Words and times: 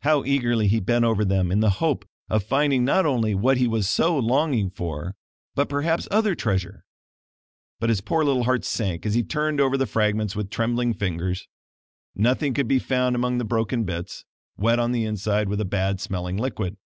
How 0.00 0.24
eagerly 0.24 0.66
he 0.66 0.80
bent 0.80 1.04
over 1.04 1.24
them 1.24 1.52
in 1.52 1.60
the 1.60 1.70
hope 1.78 2.04
of 2.28 2.42
finding 2.42 2.84
not 2.84 3.06
only 3.06 3.32
what 3.32 3.58
he 3.58 3.68
was 3.68 3.88
so 3.88 4.18
longing 4.18 4.70
for 4.70 5.14
but, 5.54 5.68
perhaps, 5.68 6.08
other 6.10 6.34
treasure! 6.34 6.84
But 7.78 7.88
his 7.88 8.00
poor 8.00 8.24
little 8.24 8.42
heart 8.42 8.64
sank 8.64 9.06
as 9.06 9.14
he 9.14 9.22
turned 9.22 9.60
over 9.60 9.76
the 9.76 9.86
fragments 9.86 10.34
with 10.34 10.50
trembling 10.50 10.94
fingers. 10.94 11.46
Nothing 12.12 12.54
could 12.54 12.66
be 12.66 12.80
found 12.80 13.14
among 13.14 13.38
the 13.38 13.44
broken 13.44 13.84
bits, 13.84 14.24
wet 14.56 14.80
on 14.80 14.90
the 14.90 15.04
inside 15.04 15.48
with 15.48 15.60
a 15.60 15.64
bad 15.64 16.00
smelling 16.00 16.38
liquid. 16.38 16.76